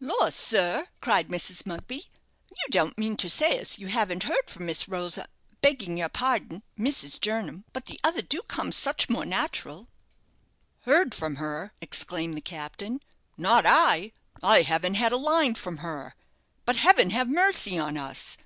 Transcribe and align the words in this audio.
"Lor', 0.00 0.30
sir," 0.30 0.86
cried 1.02 1.28
Mrs. 1.28 1.66
Mugby, 1.66 2.08
"you 2.48 2.56
don't 2.70 2.96
mean 2.96 3.14
to 3.18 3.28
say 3.28 3.58
as 3.58 3.76
you 3.78 3.88
haven't 3.88 4.22
heard 4.22 4.48
from 4.48 4.64
Miss 4.64 4.88
Rosa 4.88 5.28
begging 5.60 5.98
your 5.98 6.08
pardon, 6.08 6.62
Mrs. 6.78 7.20
Jernam 7.20 7.64
but 7.74 7.84
the 7.84 8.00
other 8.02 8.22
do 8.22 8.40
come 8.40 8.72
so 8.72 8.88
much 8.88 9.10
more 9.10 9.26
natural?" 9.26 9.88
"Heard 10.86 11.14
from 11.14 11.36
her!" 11.36 11.74
exclaimed 11.82 12.36
the 12.38 12.40
captain. 12.40 13.00
"Not 13.36 13.66
I, 13.66 14.12
I 14.42 14.62
haven't 14.62 14.94
had 14.94 15.12
a 15.12 15.18
line 15.18 15.56
from 15.56 15.76
her. 15.84 16.14
But 16.64 16.78
heaven 16.78 17.10
have 17.10 17.28
mercy 17.28 17.76
on 17.78 17.98
us! 17.98 18.38